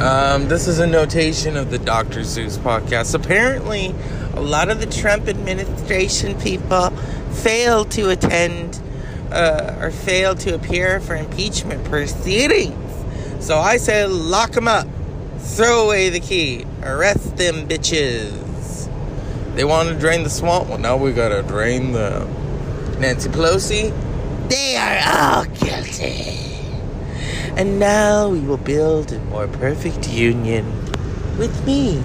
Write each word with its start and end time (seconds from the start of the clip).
Um, 0.00 0.48
this 0.48 0.66
is 0.66 0.78
a 0.78 0.86
notation 0.86 1.58
of 1.58 1.70
the 1.70 1.78
Dr. 1.78 2.24
Zeus 2.24 2.56
podcast. 2.56 3.14
Apparently, 3.14 3.94
a 4.32 4.40
lot 4.40 4.70
of 4.70 4.80
the 4.80 4.86
Trump 4.86 5.28
administration 5.28 6.40
people 6.40 6.88
failed 7.42 7.90
to 7.90 8.08
attend 8.08 8.80
uh, 9.30 9.76
or 9.78 9.90
failed 9.90 10.40
to 10.40 10.54
appear 10.54 11.00
for 11.00 11.14
impeachment 11.14 11.84
proceedings. 11.84 13.44
So 13.44 13.58
I 13.58 13.76
say 13.76 14.06
lock 14.06 14.52
them 14.52 14.68
up, 14.68 14.88
throw 15.38 15.84
away 15.84 16.08
the 16.08 16.20
key, 16.20 16.64
arrest 16.82 17.36
them 17.36 17.68
bitches. 17.68 18.88
They 19.54 19.64
want 19.64 19.90
to 19.90 19.98
drain 19.98 20.22
the 20.22 20.30
swamp. 20.30 20.70
Well, 20.70 20.78
now 20.78 20.96
we 20.96 21.12
gotta 21.12 21.42
drain 21.42 21.92
the 21.92 22.26
Nancy 22.98 23.28
Pelosi, 23.28 23.90
they 24.48 24.76
are 24.76 25.36
all 25.36 25.44
guilty. 25.44 26.49
And 27.56 27.78
now 27.78 28.28
we 28.28 28.40
will 28.40 28.56
build 28.56 29.12
a 29.12 29.18
more 29.24 29.48
perfect 29.48 30.08
union 30.08 30.64
with 31.38 31.66
me. 31.66 32.02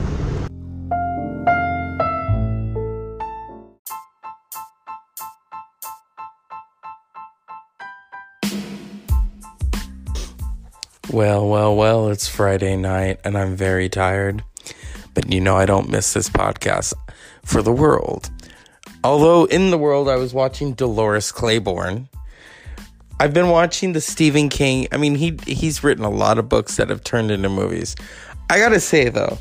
Well, 11.11 11.47
well, 11.47 11.75
well, 11.75 12.09
it's 12.09 12.27
Friday 12.27 12.75
night 12.75 13.19
and 13.23 13.37
I'm 13.37 13.55
very 13.55 13.87
tired. 13.87 14.43
But 15.13 15.31
you 15.31 15.39
know, 15.39 15.55
I 15.55 15.65
don't 15.65 15.89
miss 15.89 16.13
this 16.13 16.29
podcast 16.29 16.93
for 17.43 17.61
the 17.61 17.71
world. 17.71 18.29
Although 19.03 19.45
in 19.45 19.69
the 19.69 19.77
world, 19.77 20.09
I 20.09 20.15
was 20.15 20.33
watching 20.33 20.73
Dolores 20.73 21.31
Claiborne. 21.31 22.09
I've 23.19 23.33
been 23.33 23.49
watching 23.49 23.93
the 23.93 24.01
Stephen 24.01 24.49
King. 24.49 24.87
I 24.91 24.97
mean, 24.97 25.15
he 25.15 25.37
he's 25.45 25.83
written 25.83 26.03
a 26.03 26.09
lot 26.09 26.37
of 26.37 26.49
books 26.49 26.77
that 26.77 26.89
have 26.89 27.03
turned 27.03 27.31
into 27.31 27.49
movies. 27.49 27.95
I 28.49 28.59
gotta 28.59 28.79
say 28.79 29.09
though, 29.09 29.37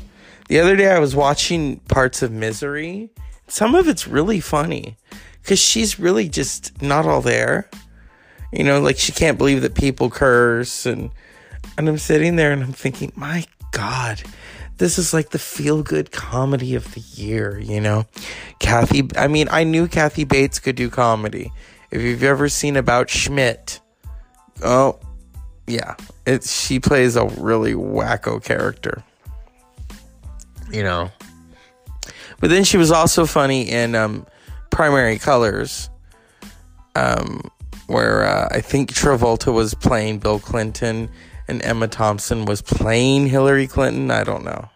the 0.47 0.59
other 0.59 0.75
day 0.75 0.89
I 0.91 0.99
was 0.99 1.15
watching 1.15 1.79
parts 1.81 2.21
of 2.21 2.31
Misery. 2.31 3.09
Some 3.47 3.75
of 3.75 3.87
it's 3.87 4.07
really 4.07 4.39
funny 4.39 4.97
because 5.41 5.59
she's 5.59 5.99
really 5.99 6.29
just 6.29 6.81
not 6.81 7.05
all 7.05 7.21
there. 7.21 7.69
You 8.51 8.63
know, 8.63 8.79
like 8.79 8.97
she 8.97 9.11
can't 9.11 9.37
believe 9.37 9.61
that 9.61 9.75
people 9.75 10.09
curse 10.09 10.85
and 10.85 11.11
and 11.77 11.89
I'm 11.89 11.97
sitting 11.97 12.37
there 12.37 12.51
and 12.51 12.63
I'm 12.63 12.73
thinking, 12.73 13.11
my 13.15 13.45
God, 13.71 14.23
this 14.77 14.97
is 14.97 15.13
like 15.13 15.29
the 15.29 15.39
feel 15.39 15.83
good 15.83 16.11
comedy 16.11 16.75
of 16.75 16.93
the 16.93 17.01
year, 17.01 17.59
you 17.59 17.81
know? 17.81 18.05
Kathy, 18.59 19.09
I 19.17 19.27
mean, 19.27 19.47
I 19.51 19.63
knew 19.63 19.87
Kathy 19.87 20.23
Bates 20.23 20.59
could 20.59 20.75
do 20.75 20.89
comedy. 20.89 21.51
If 21.95 22.01
you've 22.01 22.23
ever 22.23 22.49
seen 22.49 22.75
About 22.75 23.09
Schmidt, 23.09 23.79
oh, 24.61 24.99
yeah, 25.65 25.95
it, 26.25 26.43
she 26.43 26.77
plays 26.77 27.15
a 27.15 27.23
really 27.25 27.71
wacko 27.71 28.43
character, 28.43 29.01
you 30.69 30.83
know? 30.83 31.09
But 32.41 32.49
then 32.49 32.65
she 32.65 32.75
was 32.75 32.91
also 32.91 33.25
funny 33.25 33.69
in 33.69 33.95
um, 33.95 34.27
Primary 34.71 35.17
Colors, 35.17 35.89
um, 36.97 37.49
where 37.87 38.25
uh, 38.25 38.49
I 38.51 38.59
think 38.59 38.91
Travolta 38.91 39.53
was 39.53 39.73
playing 39.73 40.19
Bill 40.19 40.39
Clinton 40.39 41.09
and 41.47 41.63
Emma 41.63 41.87
Thompson 41.87 42.43
was 42.43 42.61
playing 42.61 43.27
Hillary 43.27 43.67
Clinton. 43.67 44.11
I 44.11 44.25
don't 44.25 44.43
know. 44.43 44.67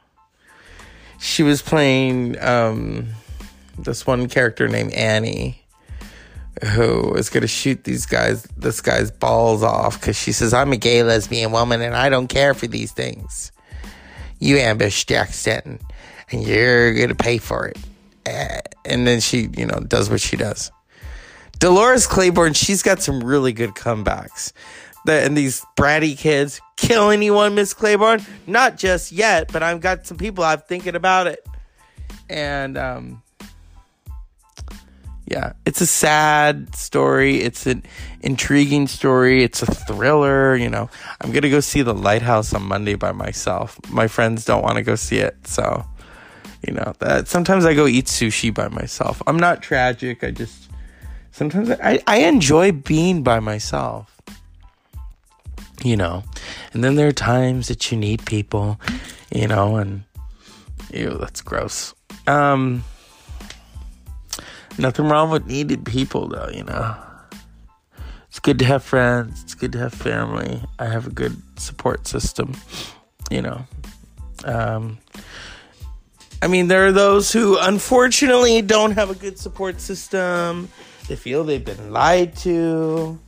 She 1.20 1.44
was 1.44 1.62
playing 1.62 2.40
um, 2.40 3.10
this 3.78 4.08
one 4.08 4.30
character 4.30 4.70
named 4.70 4.94
Annie, 4.94 5.66
who 6.74 7.14
is 7.16 7.30
going 7.30 7.42
to 7.42 7.48
shoot 7.48 7.84
these 7.84 8.06
guys, 8.06 8.44
this 8.58 8.82
guy's 8.82 9.12
balls 9.12 9.64
off 9.64 10.00
because 10.00 10.18
she 10.18 10.32
says, 10.32 10.54
"I'm 10.54 10.72
a 10.72 10.78
gay 10.78 11.04
lesbian 11.04 11.52
woman 11.52 11.82
and 11.82 11.96
I 11.96 12.10
don't 12.10 12.28
care 12.28 12.54
for 12.54 12.68
these 12.68 12.92
things." 12.92 13.52
You 14.40 14.58
ambush 14.58 15.06
Jack 15.06 15.34
Stanton, 15.34 15.80
and 16.32 16.44
you're 16.44 16.94
going 16.94 17.10
to 17.10 17.16
pay 17.16 17.38
for 17.40 17.68
it. 17.68 17.78
And 18.86 19.06
then 19.06 19.20
she, 19.20 19.50
you 19.58 19.66
know, 19.66 19.80
does 19.80 20.10
what 20.10 20.22
she 20.22 20.38
does. 20.38 20.72
Dolores 21.60 22.08
Claiborne, 22.08 22.54
she's 22.54 22.82
got 22.82 23.02
some 23.02 23.22
really 23.22 23.52
good 23.52 23.72
comebacks 23.72 24.54
and 25.08 25.38
these 25.38 25.66
bratty 25.76 26.18
kids 26.18 26.62
kill 26.76 27.10
anyone, 27.10 27.56
Miss 27.56 27.74
Claiborne? 27.74 28.26
Not 28.48 28.78
just 28.78 29.12
yet, 29.12 29.52
but 29.52 29.64
I've 29.64 29.82
got 29.82 30.06
some 30.06 30.18
people 30.18 30.44
I'm 30.44 30.60
thinking 30.60 30.96
about 30.96 31.28
it. 31.28 31.46
And 32.30 32.78
um 32.78 33.22
yeah, 35.30 35.54
it's 35.66 35.80
a 35.80 35.86
sad 35.86 36.76
story. 36.76 37.42
It's 37.42 37.68
an 37.68 37.84
intriguing 38.22 38.88
story. 38.88 39.44
It's 39.44 39.62
a 39.62 39.68
thriller, 39.68 40.56
you 40.56 40.70
know. 40.70 40.90
I'm 41.22 41.32
to 41.32 41.50
go 41.50 41.60
see 41.60 41.82
The 41.84 41.94
Lighthouse 41.94 42.54
on 42.54 42.64
Monday 42.64 42.96
by 42.96 43.12
myself. 43.12 43.80
My 43.90 44.08
friends 44.08 44.44
don't 44.44 44.64
want 44.64 44.78
to 44.78 44.84
go 44.84 44.96
see 44.96 45.18
it, 45.18 45.48
so 45.48 45.86
you 46.68 46.74
know, 46.74 46.94
that 47.00 47.28
sometimes 47.28 47.66
I 47.66 47.74
go 47.74 47.88
eat 47.88 48.06
sushi 48.06 48.54
by 48.54 48.68
myself. 48.68 49.22
I'm 49.28 49.38
not 49.38 49.62
tragic. 49.62 50.24
I 50.24 50.32
just 50.32 50.70
sometimes 51.32 51.70
I 51.72 52.02
I 52.08 52.18
enjoy 52.22 52.72
being 52.72 53.24
by 53.24 53.40
myself 53.40 54.20
you 55.84 55.96
know. 55.96 56.24
And 56.74 56.84
then 56.84 56.96
there 56.96 57.08
are 57.08 57.14
times 57.14 57.68
that 57.68 57.92
you 57.92 57.98
need 57.98 58.26
people, 58.26 58.80
you 59.32 59.48
know, 59.48 59.78
and 59.78 60.04
ew, 60.94 61.18
that's 61.20 61.42
gross. 61.42 61.94
Um, 62.28 62.84
nothing 64.80 65.08
wrong 65.08 65.30
with 65.30 65.46
needed 65.46 65.86
people, 65.86 66.28
though, 66.28 66.50
you 66.54 66.64
know. 66.64 66.96
It's 68.30 68.40
good 68.40 68.60
to 68.60 68.66
have 68.66 68.84
friends. 68.84 69.44
It's 69.44 69.56
good 69.56 69.72
to 69.74 69.80
have 69.80 69.94
family. 69.94 70.62
I 70.78 70.86
have 70.86 71.08
a 71.08 71.10
good 71.10 71.36
support 71.60 72.08
system, 72.08 72.54
you 73.32 73.42
know. 73.42 73.66
Um, 74.44 75.00
I 76.42 76.48
mean, 76.48 76.68
there 76.68 76.86
are 76.86 76.92
those 76.92 77.32
who 77.32 77.58
unfortunately 77.60 78.62
don't 78.62 78.92
have 78.92 79.10
a 79.10 79.16
good 79.16 79.38
support 79.38 79.82
system. 79.82 80.70
They 81.08 81.16
feel 81.16 81.44
they've 81.44 81.64
been 81.64 81.92
lied 81.92 82.36
to, 82.38 83.20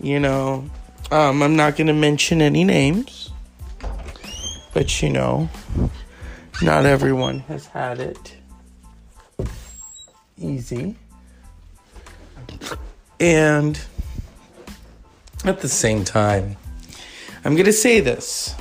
you 0.00 0.20
know. 0.20 0.68
Um, 1.10 1.42
I'm 1.42 1.56
not 1.56 1.76
going 1.76 1.86
to 1.86 1.92
mention 1.94 2.42
any 2.42 2.64
names, 2.64 3.30
but 4.72 5.00
you 5.00 5.10
know, 5.10 5.48
not 6.60 6.86
everyone 6.86 7.40
has 7.40 7.66
had 7.66 8.00
it 8.00 8.36
easy. 10.38 10.96
And 13.20 13.80
at 15.44 15.60
the 15.60 15.68
same 15.68 16.04
time, 16.04 16.56
I'm 17.44 17.54
going 17.54 17.66
to 17.66 17.72
say 17.72 18.00
this 18.00 18.54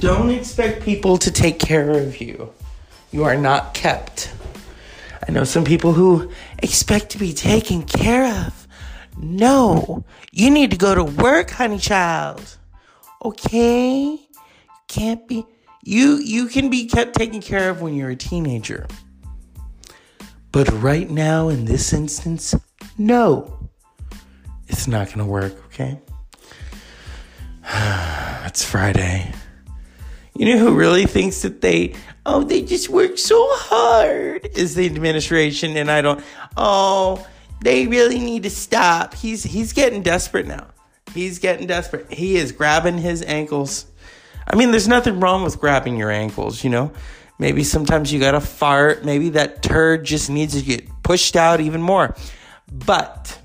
don't 0.00 0.30
expect 0.30 0.82
people 0.82 1.18
to 1.18 1.30
take 1.30 1.58
care 1.58 1.90
of 1.90 2.20
you. 2.20 2.52
You 3.10 3.24
are 3.24 3.36
not 3.36 3.74
kept. 3.74 4.32
I 5.26 5.32
know 5.32 5.44
some 5.44 5.64
people 5.64 5.92
who 5.92 6.30
expect 6.62 7.10
to 7.10 7.18
be 7.18 7.32
taken 7.32 7.82
care 7.82 8.46
of. 8.46 8.68
No, 9.16 10.04
you 10.30 10.50
need 10.50 10.70
to 10.70 10.76
go 10.76 10.94
to 10.94 11.02
work, 11.02 11.50
honey 11.50 11.78
child. 11.78 12.56
Okay? 13.24 14.10
You 14.12 14.28
can't 14.86 15.26
be 15.26 15.44
you 15.82 16.16
you 16.16 16.46
can 16.46 16.70
be 16.70 16.86
kept 16.86 17.14
taken 17.16 17.40
care 17.40 17.70
of 17.70 17.82
when 17.82 17.94
you're 17.94 18.10
a 18.10 18.16
teenager. 18.16 18.86
But 20.52 20.68
right 20.82 21.08
now 21.08 21.48
in 21.48 21.64
this 21.64 21.92
instance, 21.92 22.54
no. 22.96 23.68
It's 24.68 24.86
not 24.86 25.06
going 25.08 25.18
to 25.18 25.24
work, 25.24 25.54
okay? 25.66 26.00
it's 28.46 28.64
Friday. 28.64 29.32
You 30.34 30.46
know 30.46 30.58
who 30.58 30.74
really 30.74 31.06
thinks 31.06 31.42
that 31.42 31.60
they 31.60 31.94
oh, 32.24 32.44
they 32.44 32.62
just 32.62 32.88
work 32.88 33.18
so 33.18 33.44
hard 33.50 34.48
is 34.54 34.74
the 34.76 34.86
administration 34.86 35.76
and 35.76 35.90
I 35.90 36.00
don't 36.00 36.22
oh 36.56 37.26
they 37.60 37.86
really 37.86 38.18
need 38.18 38.44
to 38.44 38.50
stop. 38.50 39.14
He's 39.14 39.42
he's 39.42 39.72
getting 39.72 40.02
desperate 40.02 40.46
now. 40.46 40.68
He's 41.12 41.38
getting 41.38 41.66
desperate. 41.66 42.12
He 42.12 42.36
is 42.36 42.52
grabbing 42.52 42.98
his 42.98 43.22
ankles. 43.22 43.86
I 44.46 44.56
mean, 44.56 44.70
there's 44.70 44.88
nothing 44.88 45.20
wrong 45.20 45.42
with 45.42 45.58
grabbing 45.58 45.96
your 45.96 46.10
ankles, 46.10 46.62
you 46.62 46.70
know. 46.70 46.92
Maybe 47.38 47.62
sometimes 47.62 48.12
you 48.12 48.18
gotta 48.18 48.40
fart. 48.40 49.04
Maybe 49.04 49.30
that 49.30 49.62
turd 49.62 50.04
just 50.04 50.28
needs 50.28 50.54
to 50.54 50.62
get 50.62 50.86
pushed 51.02 51.36
out 51.36 51.60
even 51.60 51.80
more. 51.80 52.16
But, 52.70 53.38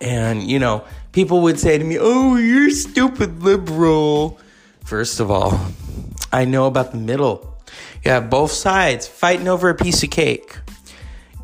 and 0.00 0.42
you 0.42 0.58
know, 0.58 0.84
people 1.12 1.42
would 1.42 1.58
say 1.58 1.78
to 1.78 1.84
me, 1.84 1.98
Oh, 1.98 2.36
you're 2.36 2.70
stupid 2.70 3.42
liberal. 3.42 4.38
First 4.84 5.20
of 5.20 5.30
all, 5.30 5.60
I 6.32 6.44
know 6.44 6.66
about 6.66 6.92
the 6.92 6.98
middle. 6.98 7.58
You 8.04 8.12
have 8.12 8.30
both 8.30 8.50
sides 8.50 9.06
fighting 9.06 9.48
over 9.48 9.68
a 9.68 9.74
piece 9.74 10.02
of 10.02 10.10
cake. 10.10 10.56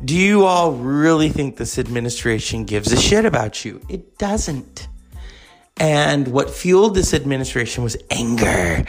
Do 0.03 0.15
you 0.15 0.45
all 0.45 0.73
really 0.73 1.29
think 1.29 1.57
this 1.57 1.79
administration 1.79 2.65
gives 2.65 2.91
a 2.91 2.97
shit 2.97 3.25
about 3.25 3.65
you? 3.65 3.81
It 3.89 4.17
doesn't. 4.17 4.87
And 5.77 6.27
what 6.27 6.49
fueled 6.49 6.95
this 6.95 7.13
administration 7.13 7.83
was 7.83 7.97
anger. 8.11 8.85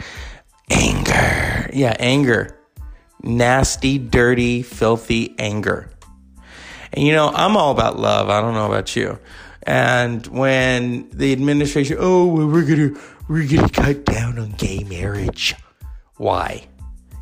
Anger. 0.69 1.48
Yeah, 1.73 1.95
anger. 1.99 2.57
Nasty, 3.21 3.97
dirty, 3.97 4.61
filthy 4.61 5.35
anger. 5.37 5.89
And 6.93 7.05
you 7.05 7.13
know, 7.13 7.29
I'm 7.33 7.57
all 7.57 7.71
about 7.71 7.99
love. 7.99 8.29
I 8.29 8.41
don't 8.41 8.53
know 8.53 8.65
about 8.65 8.95
you. 8.95 9.19
And 9.63 10.25
when 10.27 11.09
the 11.09 11.31
administration, 11.31 11.97
oh, 11.99 12.25
well, 12.25 12.47
we're 12.47 12.65
gonna 12.65 12.99
we're 13.27 13.47
gonna 13.47 13.69
cut 13.69 14.05
down 14.05 14.39
on 14.39 14.51
gay 14.51 14.83
marriage. 14.83 15.55
Why? 16.17 16.67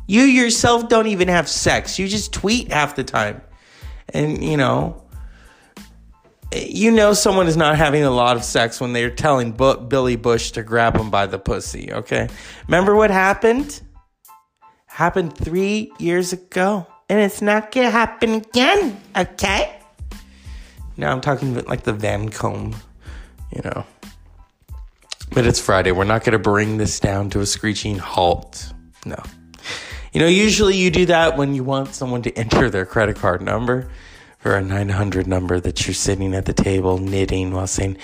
You 0.06 0.22
yourself 0.22 0.88
don't 0.88 1.06
even 1.08 1.28
have 1.28 1.48
sex. 1.48 1.98
You 1.98 2.08
just 2.08 2.32
tweet 2.32 2.72
half 2.72 2.96
the 2.96 3.04
time. 3.04 3.42
And, 4.08 4.42
you 4.42 4.56
know, 4.56 5.04
you 6.54 6.90
know 6.90 7.12
someone 7.12 7.46
is 7.46 7.58
not 7.58 7.76
having 7.76 8.04
a 8.04 8.10
lot 8.10 8.36
of 8.36 8.42
sex 8.42 8.80
when 8.80 8.94
they're 8.94 9.10
telling 9.10 9.52
Billy 9.52 10.16
Bush 10.16 10.52
to 10.52 10.62
grab 10.62 10.96
him 10.96 11.10
by 11.10 11.26
the 11.26 11.38
pussy, 11.38 11.92
okay? 11.92 12.28
Remember 12.66 12.96
what 12.96 13.10
happened? 13.10 13.82
Happened 14.98 15.38
three 15.38 15.92
years 16.00 16.32
ago. 16.32 16.84
And 17.08 17.20
it's 17.20 17.40
not 17.40 17.70
gonna 17.70 17.88
happen 17.88 18.34
again, 18.34 19.00
okay? 19.16 19.78
Now 20.96 21.12
I'm 21.12 21.20
talking 21.20 21.52
about 21.52 21.68
like 21.68 21.84
the 21.84 21.92
Vancombe, 21.92 22.74
you 23.54 23.62
know. 23.64 23.86
But 25.32 25.46
it's 25.46 25.60
Friday. 25.60 25.92
We're 25.92 26.02
not 26.02 26.24
gonna 26.24 26.40
bring 26.40 26.78
this 26.78 26.98
down 26.98 27.30
to 27.30 27.38
a 27.38 27.46
screeching 27.46 27.98
halt. 27.98 28.72
No. 29.06 29.22
You 30.12 30.20
know, 30.20 30.26
usually 30.26 30.76
you 30.76 30.90
do 30.90 31.06
that 31.06 31.36
when 31.36 31.54
you 31.54 31.62
want 31.62 31.94
someone 31.94 32.22
to 32.22 32.36
enter 32.36 32.68
their 32.68 32.84
credit 32.84 33.14
card 33.14 33.40
number 33.40 33.88
for 34.40 34.56
a 34.56 34.60
900 34.60 35.28
number 35.28 35.60
that 35.60 35.86
you're 35.86 35.94
sitting 35.94 36.34
at 36.34 36.46
the 36.46 36.52
table 36.52 36.98
knitting 36.98 37.52
while 37.52 37.68
saying, 37.68 37.98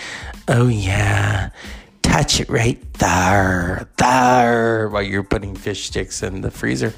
Oh, 0.46 0.68
yeah, 0.68 1.50
touch 2.14 2.38
it 2.38 2.48
right 2.48 2.80
there, 2.94 3.88
there, 3.96 4.88
while 4.88 5.02
you're 5.02 5.24
putting 5.24 5.56
fish 5.56 5.86
sticks 5.86 6.22
in 6.22 6.42
the 6.42 6.50
freezer. 6.50 6.94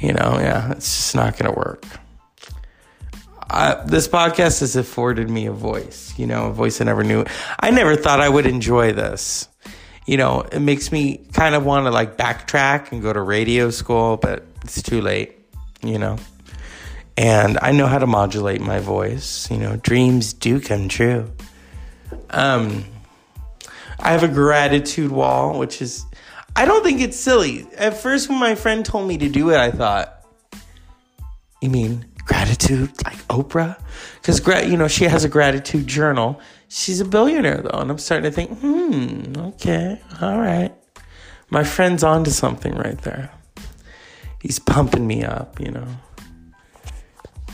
You 0.00 0.12
know, 0.12 0.38
yeah, 0.40 0.72
it's 0.72 0.96
just 0.96 1.14
not 1.14 1.38
going 1.38 1.52
to 1.52 1.56
work. 1.56 1.84
this 3.86 4.08
podcast 4.08 4.58
has 4.58 4.74
afforded 4.74 5.30
me 5.30 5.46
a 5.46 5.52
voice, 5.52 6.12
you 6.18 6.26
know, 6.26 6.48
a 6.48 6.52
voice 6.52 6.80
I 6.80 6.84
never 6.84 7.04
knew. 7.04 7.24
I 7.60 7.70
never 7.70 7.94
thought 7.94 8.20
I 8.20 8.28
would 8.28 8.46
enjoy 8.46 8.92
this 8.92 9.46
you 10.06 10.16
know, 10.16 10.40
it 10.50 10.58
makes 10.58 10.90
me 10.90 11.18
kind 11.34 11.54
of 11.54 11.64
want 11.64 11.86
to 11.86 11.92
like 11.92 12.16
backtrack 12.16 12.90
and 12.90 13.00
go 13.00 13.12
to 13.12 13.20
radio 13.20 13.70
school, 13.70 14.16
but 14.16 14.44
it's 14.64 14.82
too 14.82 15.00
late, 15.00 15.38
you 15.84 15.98
know. 15.98 16.16
And 17.16 17.56
I 17.62 17.70
know 17.70 17.86
how 17.86 17.98
to 17.98 18.08
modulate 18.08 18.60
my 18.60 18.80
voice, 18.80 19.48
you 19.48 19.58
know, 19.58 19.76
dreams 19.76 20.32
do 20.32 20.60
come 20.60 20.88
true. 20.88 21.30
Um 22.30 22.84
I 24.02 24.10
have 24.12 24.22
a 24.22 24.28
gratitude 24.28 25.10
wall, 25.10 25.58
which 25.58 25.80
is 25.82 26.04
I 26.56 26.64
don't 26.64 26.82
think 26.82 27.00
it's 27.00 27.16
silly. 27.16 27.66
At 27.76 27.96
first 27.96 28.28
when 28.28 28.38
my 28.38 28.54
friend 28.54 28.84
told 28.84 29.08
me 29.08 29.18
to 29.18 29.28
do 29.28 29.50
it, 29.50 29.56
I 29.56 29.70
thought, 29.70 30.24
you 31.60 31.70
mean 31.70 32.06
gratitude 32.24 32.90
like 33.04 33.18
Oprah? 33.28 33.80
Cuz 34.22 34.46
you 34.68 34.76
know, 34.76 34.88
she 34.88 35.04
has 35.04 35.24
a 35.24 35.28
gratitude 35.28 35.86
journal 35.86 36.40
She's 36.72 37.00
a 37.00 37.04
billionaire 37.04 37.62
though, 37.62 37.80
and 37.80 37.90
I'm 37.90 37.98
starting 37.98 38.30
to 38.30 38.34
think, 38.34 38.56
hmm, 38.60 39.32
okay, 39.36 40.00
all 40.22 40.38
right. 40.38 40.72
My 41.50 41.64
friend's 41.64 42.04
onto 42.04 42.30
something 42.30 42.76
right 42.76 42.96
there. 42.98 43.32
He's 44.40 44.60
pumping 44.60 45.04
me 45.04 45.24
up, 45.24 45.58
you 45.58 45.72
know. 45.72 45.88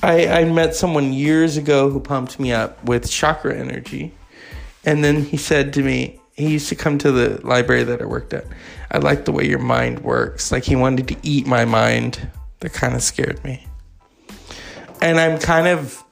I 0.02 0.26
I 0.28 0.44
met 0.44 0.74
someone 0.74 1.14
years 1.14 1.56
ago 1.56 1.88
who 1.88 1.98
pumped 1.98 2.38
me 2.38 2.52
up 2.52 2.84
with 2.84 3.10
chakra 3.10 3.56
energy. 3.56 4.12
And 4.84 5.02
then 5.02 5.22
he 5.22 5.38
said 5.38 5.72
to 5.72 5.82
me, 5.82 6.20
he 6.36 6.48
used 6.52 6.68
to 6.68 6.74
come 6.74 6.98
to 6.98 7.10
the 7.10 7.40
library 7.46 7.84
that 7.84 8.02
I 8.02 8.04
worked 8.04 8.34
at. 8.34 8.44
I 8.90 8.98
like 8.98 9.24
the 9.24 9.32
way 9.32 9.46
your 9.46 9.58
mind 9.58 10.00
works. 10.00 10.52
Like 10.52 10.64
he 10.64 10.76
wanted 10.76 11.08
to 11.08 11.16
eat 11.22 11.46
my 11.46 11.64
mind. 11.64 12.30
That 12.60 12.72
kind 12.72 12.94
of 12.94 13.02
scared 13.02 13.42
me. 13.44 13.66
And 15.00 15.18
I'm 15.18 15.38
kind 15.38 15.66
of 15.66 16.02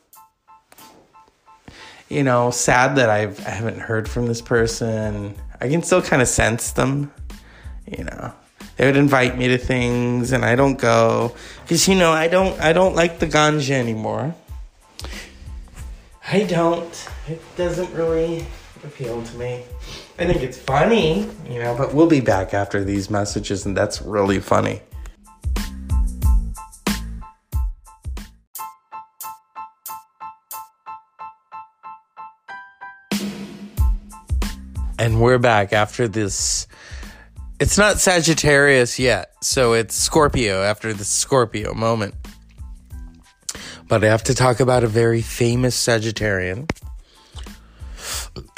you 2.09 2.23
know, 2.23 2.51
sad 2.51 2.97
that 2.97 3.11
I've 3.11 3.45
I 3.47 3.51
haven't 3.51 3.81
heard 3.81 4.09
from 4.09 4.27
this 4.27 4.41
person. 4.41 5.35
I 5.61 5.69
can 5.69 5.83
still 5.83 6.03
kind 6.03 6.23
of 6.23 6.29
sense 6.29 6.73
them, 6.73 7.13
you 7.87 8.05
know. 8.05 8.33
They 8.77 8.87
would 8.87 8.97
invite 8.97 9.39
me 9.39 9.49
to 9.49 9.59
things 9.59 10.33
and 10.33 10.45
I 10.45 10.55
don't 10.55 10.79
go 10.79 11.35
cuz 11.67 11.89
you 11.89 11.95
know, 11.95 12.13
I 12.13 12.29
don't 12.29 12.59
I 12.61 12.73
don't 12.73 12.95
like 12.95 13.19
the 13.19 13.27
ganja 13.27 13.73
anymore. 13.73 14.35
I 16.27 16.45
don't. 16.45 17.09
It 17.29 17.43
doesn't 17.57 17.93
really 17.93 18.47
appeal 18.85 19.23
to 19.23 19.37
me. 19.37 19.65
I 20.19 20.27
think 20.27 20.43
it's 20.43 20.59
funny, 20.59 21.29
you 21.49 21.59
know, 21.59 21.75
but 21.77 21.95
we'll 21.95 22.07
be 22.07 22.21
back 22.21 22.55
after 22.55 22.85
these 22.85 23.11
messages 23.11 23.67
and 23.67 23.77
that's 23.77 24.03
really 24.03 24.41
funny. 24.41 24.81
And 34.99 35.21
we're 35.21 35.39
back 35.39 35.73
after 35.73 36.09
this. 36.09 36.67
It's 37.61 37.77
not 37.77 37.99
Sagittarius 37.99 38.99
yet, 38.99 39.33
so 39.43 39.75
it's 39.75 39.95
Scorpio 39.95 40.63
after 40.63 40.95
the 40.95 41.05
Scorpio 41.05 41.75
moment. 41.75 42.15
But 43.87 44.03
I 44.03 44.09
have 44.09 44.25
to 44.25 44.35
talk 44.35 44.61
about 44.61 44.83
a 44.83 44.87
very 44.87 45.21
famous 45.21 45.77
Sagittarian 45.77 46.71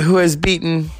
who 0.07 0.17
has 0.17 0.37
beaten 0.37 0.91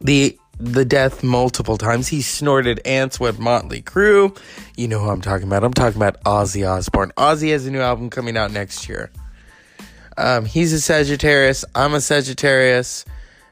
the 0.00 0.38
the 0.58 0.84
death 0.84 1.24
multiple 1.24 1.76
times. 1.76 2.06
He 2.06 2.22
snorted 2.22 2.80
ants 2.86 3.18
with 3.18 3.40
Motley 3.40 3.82
Crue. 3.82 4.38
You 4.76 4.86
know 4.86 5.00
who 5.00 5.10
I'm 5.10 5.20
talking 5.20 5.48
about. 5.48 5.64
I'm 5.64 5.74
talking 5.74 5.96
about 5.96 6.22
Ozzy 6.22 6.68
Osbourne. 6.68 7.12
Ozzy 7.16 7.50
has 7.50 7.66
a 7.66 7.70
new 7.70 7.80
album 7.80 8.10
coming 8.10 8.36
out 8.36 8.52
next 8.52 8.88
year. 8.88 9.10
Um, 10.16 10.44
he's 10.44 10.72
a 10.72 10.80
Sagittarius. 10.80 11.64
I'm 11.74 11.94
a 11.94 12.00
Sagittarius. 12.00 13.04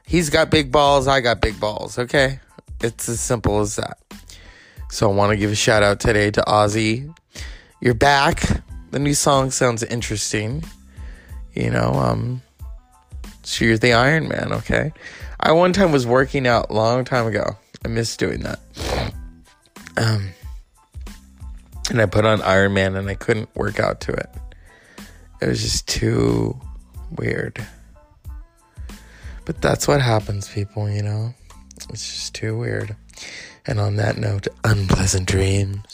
He's 0.05 0.29
got 0.29 0.49
big 0.49 0.71
balls. 0.71 1.07
I 1.07 1.19
got 1.19 1.41
big 1.41 1.59
balls. 1.59 1.99
Okay. 1.99 2.39
It's 2.81 3.09
as 3.09 3.19
simple 3.19 3.59
as 3.59 3.75
that. 3.75 3.97
So 4.89 5.09
I 5.09 5.13
want 5.13 5.31
to 5.31 5.37
give 5.37 5.51
a 5.51 5.55
shout 5.55 5.83
out 5.83 5.99
today 5.99 6.31
to 6.31 6.41
Ozzy. 6.41 7.13
You're 7.81 7.93
back. 7.93 8.63
The 8.91 8.99
new 8.99 9.13
song 9.13 9.51
sounds 9.51 9.83
interesting. 9.83 10.63
You 11.53 11.71
know, 11.71 11.91
um, 11.93 12.41
so 13.43 13.65
you're 13.65 13.77
the 13.77 13.93
Iron 13.93 14.27
Man, 14.27 14.51
okay? 14.53 14.93
I 15.39 15.51
one 15.51 15.73
time 15.73 15.91
was 15.91 16.05
working 16.05 16.47
out 16.47 16.71
long 16.71 17.03
time 17.05 17.27
ago. 17.27 17.57
I 17.83 17.87
miss 17.87 18.15
doing 18.15 18.41
that. 18.41 18.59
Um, 19.97 20.29
and 21.89 22.01
I 22.01 22.05
put 22.05 22.25
on 22.25 22.41
Iron 22.41 22.73
Man 22.73 22.95
and 22.95 23.09
I 23.09 23.15
couldn't 23.15 23.53
work 23.55 23.79
out 23.79 24.01
to 24.01 24.11
it. 24.11 24.29
It 25.41 25.47
was 25.47 25.61
just 25.61 25.87
too 25.87 26.59
weird. 27.17 27.65
But 29.45 29.61
that's 29.61 29.87
what 29.87 30.01
happens, 30.01 30.47
people, 30.47 30.89
you 30.89 31.01
know? 31.01 31.33
It's 31.89 32.09
just 32.09 32.35
too 32.35 32.57
weird. 32.57 32.95
And 33.65 33.79
on 33.79 33.95
that 33.95 34.17
note, 34.17 34.47
unpleasant 34.63 35.27
dreams. 35.27 35.90